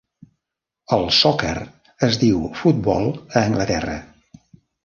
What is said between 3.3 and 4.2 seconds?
Anglaterra.